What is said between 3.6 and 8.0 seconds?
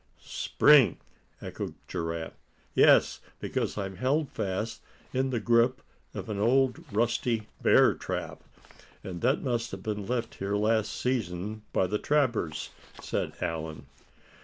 I'm held fast in the grip of an old rusty bear